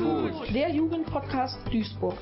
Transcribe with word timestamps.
Food. 0.00 0.54
Der 0.54 0.70
Jugendpodcast 0.70 1.58
Duisburg. 1.70 2.16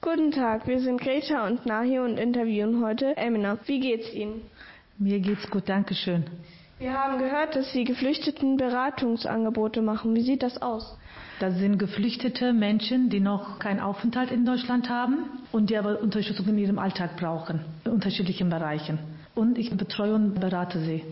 Guten 0.00 0.32
Tag, 0.32 0.66
wir 0.66 0.80
sind 0.80 0.98
Greta 0.98 1.46
und 1.46 1.66
Nahi 1.66 1.98
und 1.98 2.16
interviewen 2.16 2.82
heute 2.82 3.14
Emina. 3.18 3.58
Wie 3.66 3.78
geht's 3.78 4.10
Ihnen? 4.14 4.40
Mir 4.98 5.20
geht's 5.20 5.50
gut, 5.50 5.68
danke 5.68 5.94
schön. 5.94 6.24
Wir 6.78 6.94
haben 6.94 7.18
gehört, 7.18 7.56
dass 7.56 7.70
Sie 7.72 7.84
Geflüchteten 7.84 8.56
Beratungsangebote 8.56 9.82
machen. 9.82 10.16
Wie 10.16 10.22
sieht 10.22 10.42
das 10.42 10.62
aus? 10.62 10.96
Das 11.40 11.58
sind 11.58 11.78
geflüchtete 11.78 12.54
Menschen, 12.54 13.10
die 13.10 13.20
noch 13.20 13.58
keinen 13.58 13.80
Aufenthalt 13.80 14.30
in 14.30 14.46
Deutschland 14.46 14.88
haben 14.88 15.18
und 15.52 15.68
die 15.68 15.76
aber 15.76 16.00
Unterstützung 16.00 16.48
in 16.48 16.58
ihrem 16.58 16.78
Alltag 16.78 17.18
brauchen, 17.18 17.60
in 17.84 17.92
unterschiedlichen 17.92 18.48
Bereichen. 18.48 18.98
Und 19.34 19.58
ich 19.58 19.76
betreue 19.76 20.14
und 20.14 20.40
berate 20.40 20.80
sie. 20.80 21.04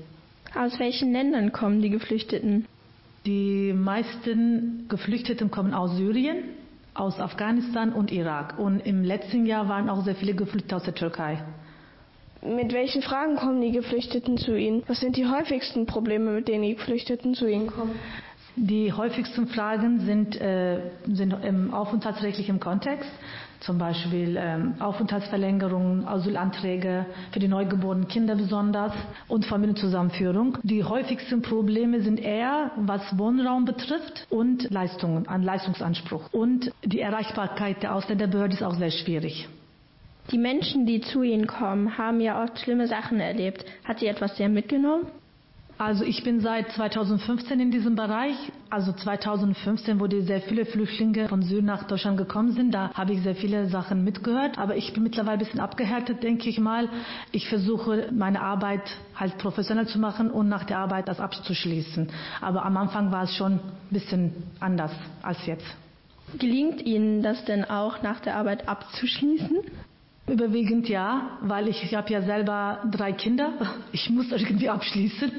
Aus 0.55 0.79
welchen 0.79 1.13
Ländern 1.13 1.53
kommen 1.53 1.83
die 1.83 1.91
Geflüchteten? 1.91 2.67
Die 3.29 3.75
meisten 3.75 4.87
Geflüchteten 4.89 5.51
kommen 5.51 5.75
aus 5.75 5.99
Syrien, 5.99 6.45
aus 6.95 7.21
Afghanistan 7.21 7.93
und 7.93 8.11
Irak. 8.11 8.59
Und 8.59 8.81
im 8.81 9.05
letzten 9.05 9.45
Jahr 9.45 9.69
waren 9.69 9.91
auch 9.91 10.03
sehr 10.03 10.15
viele 10.15 10.33
Geflüchtete 10.33 10.77
aus 10.77 10.85
der 10.85 10.95
Türkei. 10.95 11.45
Mit 12.41 12.73
welchen 12.73 13.03
Fragen 13.03 13.37
kommen 13.37 13.61
die 13.61 13.71
Geflüchteten 13.71 14.39
zu 14.39 14.57
Ihnen? 14.57 14.83
Was 14.87 15.01
sind 15.01 15.19
die 15.19 15.27
häufigsten 15.27 15.85
Probleme, 15.85 16.31
mit 16.31 16.49
denen 16.49 16.63
die 16.63 16.77
Geflüchteten 16.77 17.35
zu 17.35 17.47
Ihnen 17.47 17.67
kommen? 17.67 17.97
Die 18.61 18.93
häufigsten 18.93 19.47
Fragen 19.47 20.01
sind, 20.01 20.41
äh, 20.41 20.81
sind 21.07 21.33
im 21.45 21.73
aufenthaltsrechtlichen 21.73 22.59
Kontext, 22.59 23.09
zum 23.61 23.79
Beispiel 23.79 24.37
ähm, 24.37 24.75
Aufenthaltsverlängerungen, 24.81 26.05
Asylanträge 26.09 27.07
für 27.31 27.39
die 27.39 27.47
neugeborenen 27.47 28.09
Kinder 28.09 28.35
besonders 28.35 28.93
und 29.29 29.47
Familienzusammenführung. 29.47 30.59
Die 30.65 30.83
häufigsten 30.83 31.41
Probleme 31.41 32.01
sind 32.01 32.19
eher, 32.19 32.73
was 32.79 33.17
Wohnraum 33.17 33.65
betrifft 33.65 34.27
und 34.29 34.69
Leistungen, 34.71 35.29
an 35.29 35.45
Leistungsanspruch. 35.45 36.33
Und 36.33 36.73
die 36.85 37.01
Erreichbarkeit 37.01 37.85
der 37.85 37.95
Ausländerbehörde 37.95 38.55
ist 38.55 38.65
auch 38.65 38.75
sehr 38.75 38.91
schwierig. 38.91 39.49
Die 40.33 40.39
Menschen, 40.39 40.85
die 40.85 41.01
zu 41.01 41.23
Ihnen 41.23 41.47
kommen, 41.47 41.97
haben 41.97 42.21
ja 42.21 42.43
oft 42.43 42.59
schlimme 42.59 42.89
Sachen 42.89 43.21
erlebt. 43.21 43.65
Hat 43.85 44.01
Sie 44.01 44.09
etwas 44.09 44.37
sehr 44.37 44.49
mitgenommen? 44.49 45.07
Also 45.79 46.05
ich 46.05 46.25
bin 46.25 46.41
seit 46.41 46.73
2015 46.73 47.61
in 47.61 47.71
diesem 47.71 47.95
Bereich. 47.95 48.35
Also 48.69 48.93
2015, 48.93 50.01
wo 50.01 50.09
die 50.09 50.23
sehr 50.23 50.41
viele 50.41 50.67
Flüchtlinge 50.67 51.29
von 51.29 51.43
Syrien 51.43 51.67
nach 51.67 51.85
Deutschland 51.85 52.19
gekommen 52.19 52.53
sind, 52.53 52.73
da 52.73 52.93
habe 52.95 53.13
ich 53.13 53.23
sehr 53.23 53.37
viele 53.37 53.69
Sachen 53.69 54.03
mitgehört. 54.03 54.59
Aber 54.59 54.75
ich 54.75 54.93
bin 54.93 55.05
mittlerweile 55.05 55.35
ein 55.35 55.39
bisschen 55.39 55.61
abgehärtet, 55.61 56.25
denke 56.25 56.49
ich 56.49 56.59
mal. 56.59 56.89
Ich 57.31 57.49
versuche 57.49 58.11
meine 58.13 58.41
Arbeit 58.41 58.83
halt 59.15 59.39
professionell 59.39 59.87
zu 59.87 60.01
machen 60.01 60.33
und 60.33 60.49
nach 60.49 60.65
der 60.65 60.81
Arbeit 60.81 61.07
das 61.07 61.21
abzuschließen. 61.21 62.09
Aber 62.41 62.65
am 62.65 62.77
Anfang 62.77 63.13
war 63.13 63.23
es 63.23 63.37
schon 63.37 63.53
ein 63.53 63.61
bisschen 63.91 64.35
anders 64.59 64.93
als 65.23 65.47
jetzt. 65.47 65.67
Gelingt 66.39 66.83
Ihnen 66.83 67.23
das 67.23 67.45
denn 67.45 67.65
auch 67.65 68.03
nach 68.03 68.19
der 68.21 68.37
Arbeit 68.37 68.69
abzuschließen? 68.69 69.59
Überwiegend 70.29 70.89
ja, 70.89 71.39
weil 71.41 71.69
ich, 71.69 71.83
ich 71.83 71.95
habe 71.95 72.13
ja 72.13 72.23
selber 72.23 72.83
drei 72.91 73.13
Kinder. 73.13 73.53
Ich 73.93 74.11
muss 74.11 74.31
irgendwie 74.31 74.69
abschließen. 74.69 75.33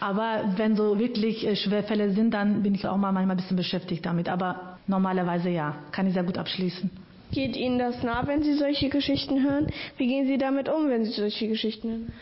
Aber 0.00 0.52
wenn 0.56 0.76
so 0.76 0.98
wirklich 0.98 1.46
äh, 1.46 1.56
Schwerfälle 1.56 2.10
sind, 2.10 2.32
dann 2.32 2.62
bin 2.62 2.74
ich 2.74 2.86
auch 2.86 2.96
mal 2.96 3.12
manchmal 3.12 3.36
ein 3.36 3.40
bisschen 3.40 3.56
beschäftigt 3.56 4.04
damit. 4.06 4.28
Aber 4.28 4.78
normalerweise 4.86 5.50
ja, 5.50 5.76
kann 5.92 6.06
ich 6.06 6.14
sehr 6.14 6.24
gut 6.24 6.38
abschließen. 6.38 6.90
Geht 7.32 7.56
Ihnen 7.56 7.78
das 7.78 8.02
nah, 8.02 8.26
wenn 8.26 8.42
Sie 8.42 8.54
solche 8.54 8.88
Geschichten 8.88 9.42
hören? 9.42 9.66
Wie 9.96 10.06
gehen 10.06 10.26
Sie 10.26 10.38
damit 10.38 10.68
um, 10.68 10.88
wenn 10.88 11.04
Sie 11.04 11.12
solche 11.12 11.48
Geschichten 11.48 11.88
hören? 11.88 12.12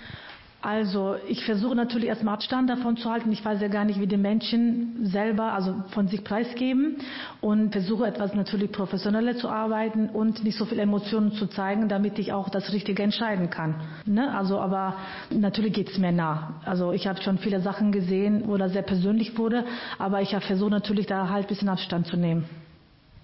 Also 0.62 1.16
ich 1.26 1.44
versuche 1.44 1.74
natürlich 1.74 2.06
erstmal 2.08 2.34
Abstand 2.34 2.70
davon 2.70 2.96
zu 2.96 3.10
halten. 3.10 3.32
Ich 3.32 3.44
weiß 3.44 3.60
ja 3.60 3.66
gar 3.66 3.84
nicht, 3.84 3.98
wie 3.98 4.06
die 4.06 4.16
Menschen 4.16 5.04
selber 5.06 5.52
also 5.52 5.74
von 5.90 6.06
sich 6.06 6.22
preisgeben 6.22 6.98
und 7.40 7.72
versuche 7.72 8.06
etwas 8.06 8.32
natürlich 8.34 8.70
professioneller 8.70 9.36
zu 9.36 9.48
arbeiten 9.48 10.08
und 10.08 10.44
nicht 10.44 10.56
so 10.56 10.64
viel 10.64 10.78
Emotionen 10.78 11.32
zu 11.32 11.48
zeigen, 11.48 11.88
damit 11.88 12.16
ich 12.20 12.32
auch 12.32 12.48
das 12.48 12.72
Richtige 12.72 13.02
entscheiden 13.02 13.50
kann. 13.50 13.74
Ne? 14.06 14.32
Also 14.32 14.60
aber 14.60 14.94
natürlich 15.30 15.72
geht 15.72 15.90
es 15.90 15.98
mir 15.98 16.12
nah. 16.12 16.60
Also 16.64 16.92
ich 16.92 17.08
habe 17.08 17.20
schon 17.22 17.38
viele 17.38 17.60
Sachen 17.60 17.90
gesehen, 17.90 18.44
wo 18.46 18.56
das 18.56 18.72
sehr 18.72 18.82
persönlich 18.82 19.36
wurde, 19.36 19.64
aber 19.98 20.22
ich 20.22 20.32
habe 20.32 20.44
versucht 20.44 20.70
natürlich 20.70 21.06
da 21.06 21.28
halt 21.28 21.46
ein 21.46 21.48
bisschen 21.48 21.70
Abstand 21.70 22.06
zu 22.06 22.16
nehmen. 22.16 22.44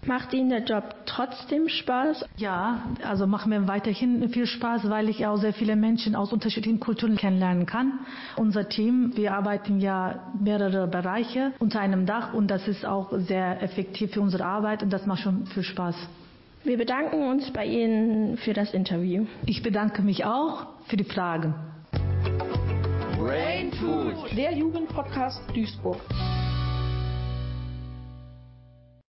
Macht 0.07 0.33
Ihnen 0.33 0.49
der 0.49 0.65
Job 0.65 0.95
trotzdem 1.07 1.69
Spaß? 1.69 2.25
Ja, 2.37 2.83
also 3.05 3.27
macht 3.27 3.47
mir 3.47 3.67
weiterhin 3.67 4.29
viel 4.31 4.47
Spaß, 4.47 4.89
weil 4.89 5.09
ich 5.09 5.27
auch 5.27 5.37
sehr 5.37 5.53
viele 5.53 5.77
Menschen 5.77 6.15
aus 6.15 6.33
unterschiedlichen 6.33 6.81
Kulturen 6.81 7.17
kennenlernen 7.17 7.67
kann. 7.67 7.99
Unser 8.37 8.69
Team, 8.69 9.13
wir 9.17 9.35
arbeiten 9.35 9.81
ja 9.81 10.33
mehrere 10.41 10.87
Bereiche 10.87 11.53
unter 11.59 11.81
einem 11.81 12.07
Dach 12.07 12.33
und 12.33 12.49
das 12.49 12.69
ist 12.69 12.87
auch 12.87 13.13
sehr 13.13 13.63
effektiv 13.63 14.13
für 14.13 14.21
unsere 14.21 14.45
Arbeit 14.45 14.83
und 14.83 14.93
das 14.93 15.05
macht 15.05 15.23
schon 15.23 15.47
viel 15.47 15.65
Spaß. 15.65 15.97
Wir 16.65 16.77
bedanken 16.77 17.29
uns 17.29 17.51
bei 17.53 17.67
Ihnen 17.67 18.37
für 18.37 18.53
das 18.53 18.75
Interview. 18.75 19.27
Ich 19.47 19.63
bedanke 19.63 20.03
mich 20.03 20.25
auch 20.25 20.67
für 20.87 20.97
die 20.97 21.05
Fragen. 21.05 21.55
Brain 23.19 23.73
Food. 23.73 24.37
Der 24.37 24.53
Jugendpodcast 24.53 25.43
Duisburg. 25.55 26.01